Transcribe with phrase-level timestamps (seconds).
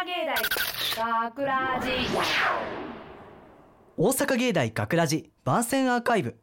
[0.00, 1.90] 大学ラジ。
[3.98, 6.38] 大阪芸大学ラジ番宣アーカイブ。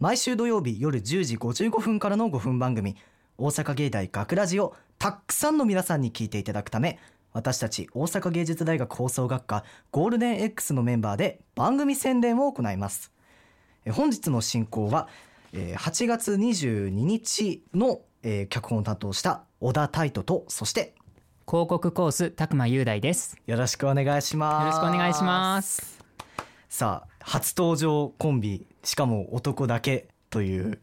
[0.00, 2.96] 毎週土曜日夜10時55分からの5分番組。
[3.38, 6.98] 大阪芸大学ラジをたくさんの皆さんに聞いていただくため
[7.32, 13.12] 私たち大阪芸術大学放送学科ゴールデン X のメンバーで番組宣伝を行います。
[13.84, 15.06] え本日の進行は
[15.52, 20.96] えー8月22日のえ脚本を担当した小田泰斗とそして
[21.46, 23.36] 広告コース拓磨雄大です。
[23.46, 24.76] よろしくお願いします。
[24.76, 26.00] よろしくお願いします。
[26.68, 30.80] さあ初登場コンビしかも男だけという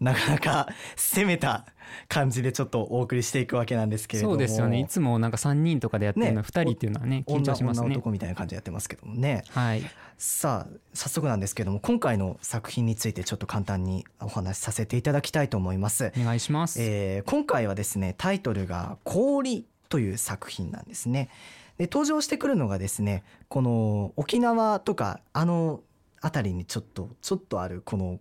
[0.00, 1.64] なかなか攻めた
[2.08, 4.34] 感じでちょっとお送りしていくわけなんですけれども。
[4.34, 4.80] そうですよね。
[4.80, 7.86] いつもなんか3人とかでやってるのね2人っていうのはね緊張しますね。
[7.86, 9.44] 女女男みたいな感じでやってますけどもね。
[9.50, 9.82] はい。
[10.18, 21.28] さあ早速なんですけども今回の作品についてちょっと簡単にお話しさせていただきたいと思います、お願いします、えー今回はですねタイトルが「氷」という作品なんですね。
[21.76, 25.80] で登場してくるのがですねこの沖縄とかあの
[26.22, 28.18] 辺りにちょっとちょっとあるこの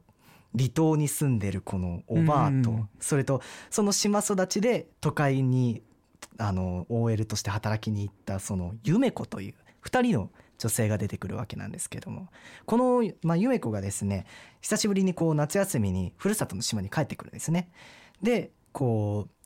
[0.53, 5.81] 離島に住んでるこのおばあと、うんそれとその島育ちで都会に
[6.37, 9.53] あの OL として働きに行ったその夢子という
[9.85, 12.27] 2人の女性が出てくるわけなんですけども
[12.65, 14.25] この、まあ、夢子がですね
[14.59, 17.71] 久しぶりにこう夏休みにふるさとの島に帰ってくるんですね。
[18.21, 19.40] でこう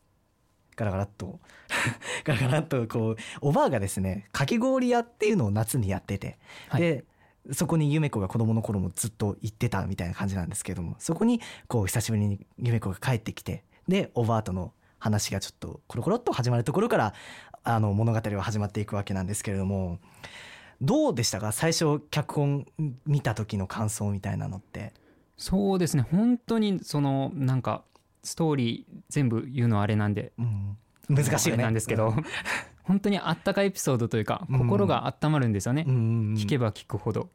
[0.76, 1.40] ガラガラっと
[2.24, 6.38] ガラガラっとこうおばあがですねかき氷屋っていうのを夏にやってて、
[6.70, 6.82] はい。
[6.82, 7.06] で
[7.52, 17.14] そこに夢子が子供の頃もずっと行ってたみたいな感じなんですけどもそこにこう久しぶりに夢子が帰ってきてでおばあとの話がちょっとコロコロっと始まるところから
[17.64, 20.00] あの物語は始まっていくわけなんですけれども
[20.82, 21.52] どうでしたか？
[21.52, 22.66] 最初脚本
[23.06, 24.94] 見た時の感想みたいなのって。
[25.38, 26.06] そうですね。
[26.12, 27.84] 本当にそのなんか
[28.26, 30.78] ストーリー全部言うのはあれなんでうん。
[31.08, 31.64] 難しいよね。
[31.64, 32.16] なんですけど、
[32.84, 34.60] 本当にあったかいエピソードというかうん。
[34.60, 36.34] 心が温まるんですよね、うんうんうん。
[36.34, 37.30] 聞けば聞くほど。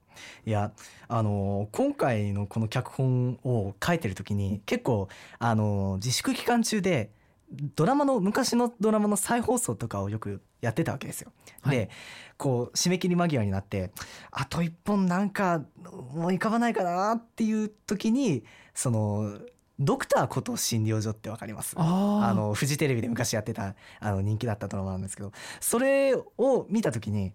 [0.45, 0.73] いや
[1.09, 5.09] あの今回のこの脚本を書いてる時に結構
[5.39, 7.13] あの自粛期間中で
[7.51, 11.33] ドラマの昔のドラマの再放送とかをよくやってたわけですよ。
[11.63, 11.77] はい。
[11.77, 11.91] で
[12.37, 13.93] こう締め切り間際になって
[14.31, 19.39] あと一本なんか思い浮かばないかなっていう時にその
[19.81, 21.75] ドクターこと診療所ってわかります？
[21.77, 27.33] ああのフジテレビで昔やってたあの人気だったドラマなんですけどそれを見た時に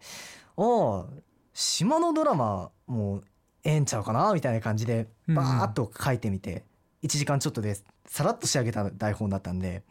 [0.58, 1.14] ああ
[1.54, 3.24] 島のドラマもう
[3.64, 6.64] ええんちゃうかなみたいな感じでうんバーッと書いてみて
[7.04, 9.82] 1時間ちょっとでさらっと仕上げた台本だったんで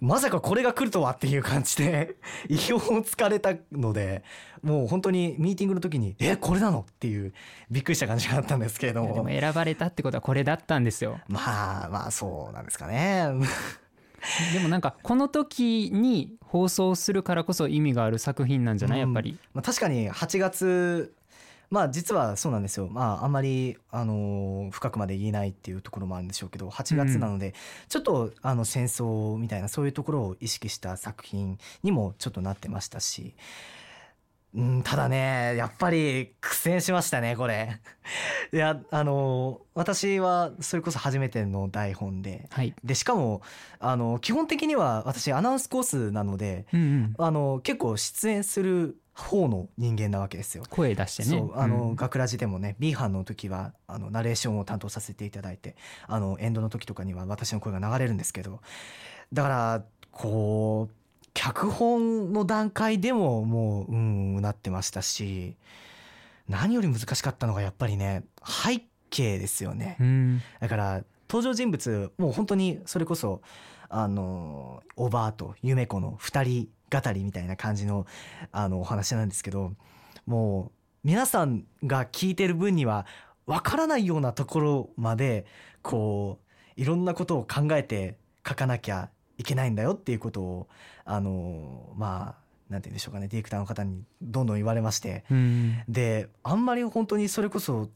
[0.00, 2.16] まさかこれが来るとはっていう感じで
[2.48, 4.22] 意表をつかれたので
[4.62, 7.32] もう本当にミーティングの時に「えこれなの?」っていう
[7.70, 13.26] びっくりした感じがあったんですけれどもでも選ばれたってことはこれだったんですよまあまあそうなんですかね。
[14.52, 19.00] でもなんかこの時に放送するからこそ意味がある作品なんじゃない？
[19.00, 21.14] やっぱり、まあ、確かに8月
[21.70, 27.54] まあ実はそうなんですよまああんまり、あのー深くまで言えないっていうところもあるんでしょうけど8月なので、
[27.88, 33.34] ちょっとあの戦争みたいなそういうところを意識した作品にもちょっとなってましたし。
[34.56, 37.78] うん、ただねやっぱり苦戦しましたねこれ。
[38.52, 42.48] いやあのー私はそれこそ初めての台本で。
[42.50, 43.42] はい、でしかも
[43.78, 50.64] あの基本的には私アナウンスコースなのでうんうん、あの結構出演する方の人間なわけですよ。
[50.70, 51.28] 声出してね。
[51.28, 51.96] そうあの、うん。
[51.96, 58.62] 学ラジでもね B 班の時はあのナレーションを担当させていただいてあのエンドの時とかには私の声が流れるんですけど。
[59.34, 60.94] だからこう
[61.36, 65.54] 脚本の段階でももううんなってましたし
[66.48, 69.98] 何より難しかったのがやっぱりね背景ですよね。
[70.00, 73.42] うんだから登場人物もう本当にそれこそ
[73.90, 78.06] あのおばあと夢子の二人語りみたいな感じの
[78.50, 79.74] あのお話なんですけど
[80.24, 80.72] もう
[81.04, 83.04] 皆さんが聞いてる分には
[83.44, 85.44] わからないようなところまで
[85.82, 86.38] こ
[86.76, 88.16] ういろんなことを考えて
[88.46, 90.66] 書かなきゃいけないんだよっていうことを
[91.04, 95.24] あのまあなんて言うんでしょうかねディレクターの方にどんどん言われまして。
[95.30, 95.82] うん。
[95.88, 97.88] であんまり本当にそれこそ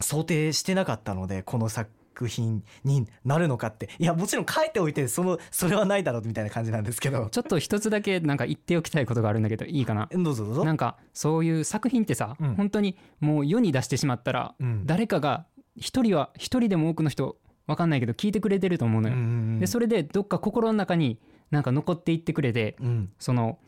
[0.00, 1.90] 想定してなかったのでこの作
[2.26, 3.90] 品になるのかって。
[3.98, 7.28] いやもちろん書いておいてそのそれはないだろうみたいな感じなんですけど。
[7.30, 10.08] ちょっと一つだけなんか言っておきたいことがあるんだけどいいかな？
[10.10, 10.64] どうぞどうぞ。
[10.64, 12.54] なんかそういう作品ってさ、うん。
[12.54, 14.86] 本当にもう世に出してしまったら、うん。
[14.86, 15.44] 誰かが
[15.76, 17.36] 一人は一人でも多くの人
[17.68, 21.18] わかんないけど聞いてくれてると思うのよ、でそれれでどっか心の中に
[21.50, 23.10] なんか残っていってくれてうん。
[23.18, 23.58] その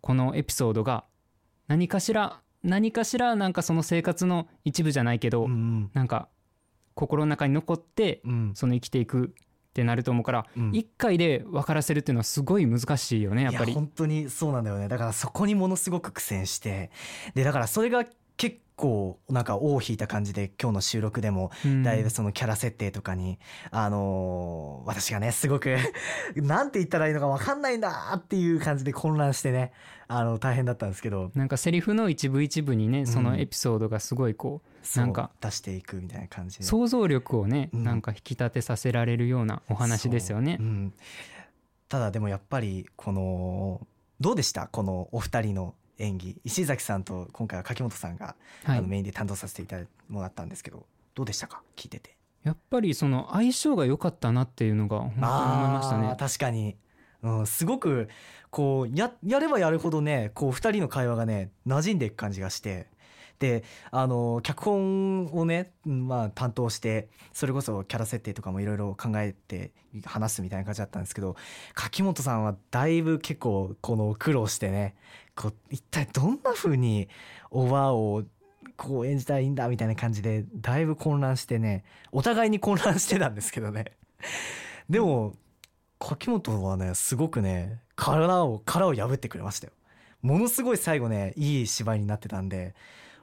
[0.00, 1.04] このエピソードが
[1.66, 5.90] 何かしら何かしらなんかその生活の一部じゃないけど、うん。
[5.94, 6.28] なんか
[6.94, 8.52] 心の中に残ってうん。
[8.54, 10.70] その生きていくってなると思うから、うん。
[10.74, 13.72] 一回で分からせるっていうのはすごい難しいよねやっぱり。
[13.72, 14.88] いや本当にそうなんだよね。
[14.88, 16.90] だからそこにものすごく苦戦して
[17.34, 18.04] でだからそれが
[18.36, 21.82] 結構なんか尾を引いた感じで今日の収録でもうん。
[21.82, 23.38] だいぶそのキャラ設定とかに、
[23.70, 25.76] あのー私がねすごく
[26.36, 29.72] なんて言ったらいいのか分かんないんだっていう感じで混乱してね
[30.08, 31.30] あの大変だったんですけど。
[31.34, 36.64] なんかセリフの一部一部にねそのエピソードがすごいこう、そうなんか出していくみたいな感じで。
[36.64, 37.84] 想像力をね、うん。
[37.84, 40.58] なんか引き立てさせられるようなお話ですよね。
[40.60, 40.94] うん、
[41.88, 43.86] ただでもやっぱりこの
[44.20, 44.68] どうでした？
[44.68, 48.78] このお二人の演技石崎さんと今回は柿本さんが、はい。
[48.78, 51.62] あのメインで担当させていただいてもらったんですけどどうでしたか？
[51.76, 52.16] 聞いてて。
[52.42, 56.16] やっぱりその相性が良かったなっていうのが本当に思いましたね。
[56.18, 56.76] 確かに、
[57.22, 58.08] うん、すごく
[58.50, 62.86] こうややればやるほどねこう二人の会話がね馴染んでいく感じがして
[63.38, 69.72] であの脚本をね、まあ、担当してそれこそキャラ設定とかもいろいろ考えて
[70.04, 71.36] 話すみたいな感じだったんですけど
[71.74, 74.94] 柿本さんはだいぶ結構この苦労してね
[75.34, 77.08] こう一体どんな風に
[77.50, 78.22] おばあを
[78.76, 83.92] こう演じたらいいんだみたいな感じでだいぶ混乱してねお互いに混乱してたんですけどね。
[84.88, 85.34] でも
[85.98, 89.72] 柿本はねすごくね殻を殻を破ってくれましたよ。
[90.22, 92.74] ものすごい最後ねいい芝居になってたんで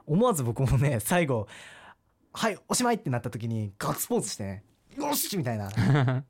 [0.06, 1.48] 思わず僕もね 最後
[2.34, 4.64] 「はいおしまい!」ってなった時にガッツポーズしてね
[4.98, 5.70] 「よし!」みたいな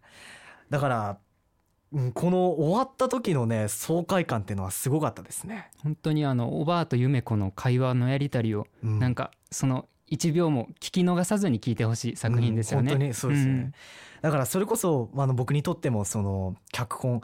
[0.70, 1.20] だから、
[1.92, 12.94] うん、この終わった時のね爽快感っていうのはすごかったですね、本当にあのおばあと夢子の会話のやりたりを、うんなんかその1秒も聞き逃さずに聞いてほしい作品ですよね。
[12.94, 13.74] うん本当にそうですよね、ん。
[14.22, 17.22] だからそれこそあの僕にとってもその脚本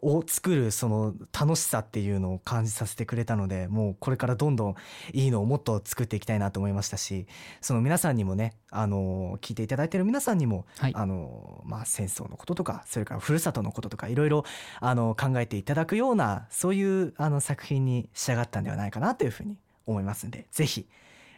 [0.00, 4.74] を作るその楽しさっていうのを感じさせてくれたのでもうこれからどんどん
[5.12, 7.26] いいのをもっと作っていきたいなと思いましたし
[7.60, 10.92] その皆さんにもねあの聞いていただいてる皆さんにも、はい。
[10.94, 14.44] あのまあ、戦争のこととかそれからふるさとのこととかいろいろ
[14.80, 19.56] あの考えていただくようなそういうあの作品に仕上がったんではないかなというふうに
[19.86, 20.86] 思いますんでぜひ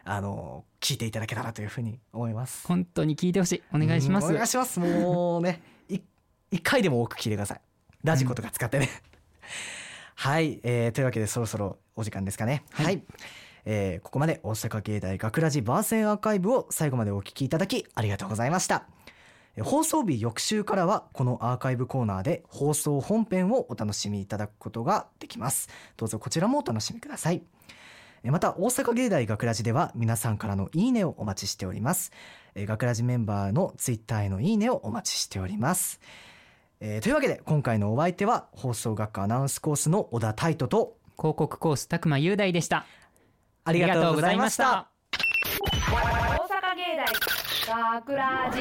[0.04, 2.66] あの聞いていただけたらというふうに思います。
[2.66, 4.26] 本当に聞いてほしいお願いします。
[4.26, 4.80] うんお願いします。
[4.80, 6.00] もうね、い
[6.50, 7.60] 一回でも多く聞いてください。
[8.02, 8.88] ラジコとか使ってね。
[10.14, 12.64] はい、えーというわけでそろそろお時間ですかね。
[12.72, 13.02] はい。
[13.64, 18.86] えーここまで大阪芸大学ラジ番宣アーカイブを最後までお聞きいただきありがとうございました。
[19.56, 25.68] えー放送日翌週からはこのアーカイブコーナーで放送本編をお楽しみいただくことができます。
[25.96, 27.42] どうぞこちらもお楽しみください。
[28.22, 32.12] えーまた大阪芸大学ラジでは皆さんからのいいねをお待ちしております。
[32.54, 36.00] えー学ラジメンバーのツイッターへのいいねをお待ちしております。
[36.80, 42.78] えーというわけで今回のお相手は放送学科アナウンスコースの小田泰斗と広告コース拓磨雄大でした。
[42.78, 42.86] あ
[43.64, 44.90] ありがとうございました。。
[45.70, 46.96] 大阪芸
[47.66, 48.60] 大学ラジ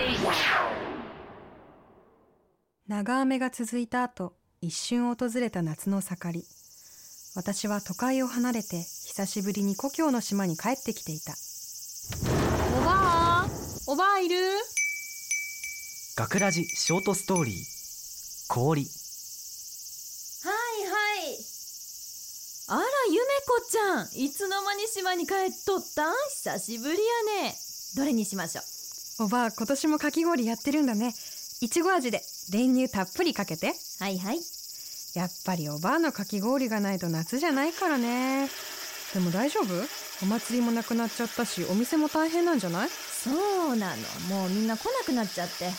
[2.88, 6.46] 長雨が続いた後一瞬訪れた夏の盛り
[7.36, 11.34] 私は都会を離れて久しぶりに故郷の島に帰ってきていた。
[12.82, 12.92] おば
[13.44, 13.48] あ
[13.88, 14.36] おばあいる？
[16.18, 17.56] 学ラジショートストーリー。
[18.50, 18.82] 氷。
[18.82, 18.92] はい
[20.90, 20.98] は
[21.30, 21.38] い。
[22.72, 22.82] あら
[23.12, 26.10] ゆめこちゃんいつの間に島に帰っとった？
[26.10, 26.98] ん久しぶり
[27.40, 27.56] やね。
[27.96, 28.62] どれにしましょ
[29.22, 29.26] う？
[29.26, 31.14] おばあ今年もかき氷やってるんだね。
[31.62, 32.22] いちご味で
[32.52, 33.74] 練乳たっぷりかけて。
[34.00, 34.40] はいはい
[35.16, 38.48] やっぱりおばあのかき氷がないと夏じゃないからね。
[39.14, 39.74] でも大丈夫？
[40.22, 42.90] お祭りもなくなっちゃったしお店も大変なんじゃない？
[42.90, 43.32] そ
[43.74, 43.96] うなの。
[44.30, 45.72] もうみんな来なくなっちゃって。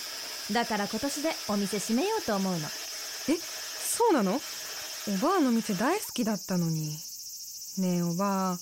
[0.53, 2.59] だから今年でお店閉めようと思うの。
[2.59, 3.37] え？
[3.37, 4.33] そうなの？
[4.33, 4.37] お
[5.23, 6.97] ばあの店大好きだったのに。
[7.79, 8.59] ねえおばあ。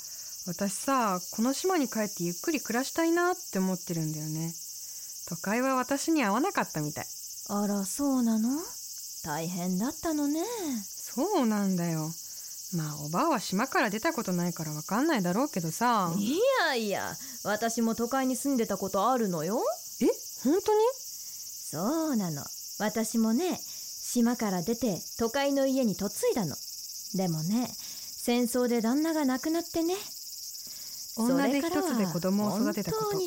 [0.47, 4.53] 私さこの島に帰ってゆっくり暮らしたいなって思ってるんだよね。
[5.29, 7.07] 都会は私に合わなかったみたい。
[7.51, 8.49] あらそうなの？
[9.25, 10.43] 大変だったのね。
[10.85, 12.11] そうなんだよ。
[12.77, 16.13] まあおばあは島から出たことないからわかんないだろうけどさ。
[16.19, 19.63] いやいや私も都会に住んでたことあるのよ。
[20.03, 20.07] え？
[20.45, 20.81] 本当に？
[20.95, 22.43] そうなの。
[22.79, 26.55] 私もね島から出て都会の家に嫁いだの。
[27.15, 29.95] でもね戦争で旦那が亡くなってね
[31.19, 33.19] 女手一つで子供を育てたこと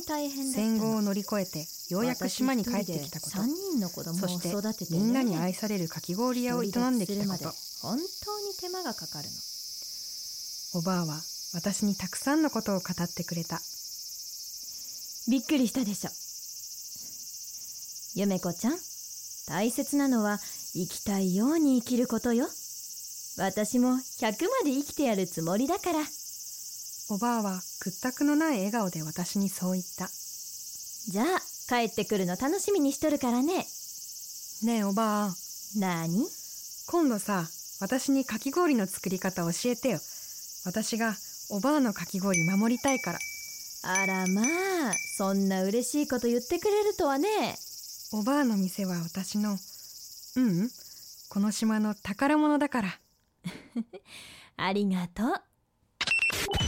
[0.53, 7.51] 戦後を乗り越えてようやく島に帰ってきたこと3人の子供をそして育てて、ね、みんなに愛されるかき氷屋を営んできたこと。
[7.81, 9.31] 本当に手間がかかるの。
[10.79, 11.19] おばあは
[11.53, 13.59] 私にたくさんのことを語ってくれた。
[15.29, 16.11] びっくりしたでしょ。
[18.15, 18.77] ゆめこちゃん
[19.47, 20.39] 大切なのは
[20.73, 22.47] 生きたいように生きることよ。
[23.37, 25.99] 私も100まで生きてやるつもりだから
[27.11, 30.07] おばあは屈託のない笑顔で私にそう言った。
[31.11, 33.65] じゃあ帰ってくるの楽しみにしとるからね。
[34.63, 35.29] ねえおばあ。
[35.77, 36.25] なに？
[36.87, 37.49] 今度さ
[37.81, 39.99] 私にかき氷の作り方教えてよ。
[40.63, 41.15] 私が
[41.49, 43.19] おばあのかき氷守りたいから。
[43.83, 47.27] あらまあそんな嬉しいこと言ってくれるとはね。
[48.13, 49.57] おばあの店は私のう
[50.39, 50.69] うん
[51.27, 52.99] この島の宝物だから。
[54.55, 55.50] ありがとう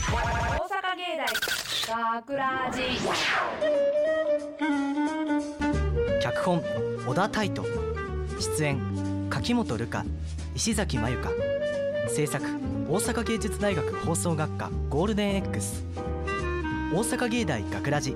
[0.06, 2.82] 大阪芸大学ラジ
[6.20, 6.62] 脚本
[7.06, 7.66] 小田泰斗。
[8.38, 8.78] 出演
[9.30, 10.04] 柿本瑠香。
[10.54, 11.30] 石崎まゆか
[12.08, 12.44] 制作
[12.88, 15.82] 大阪芸術大学放送学科ゴールデン X
[16.92, 18.14] 大阪芸大学ラジ。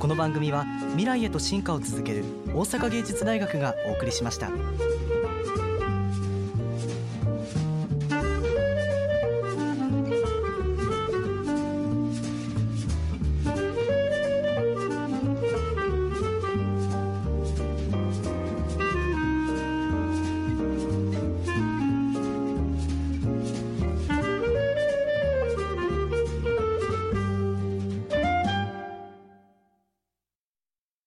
[0.00, 4.50] この番組は未来へと進化を続ける大阪芸術大学がお送りしました。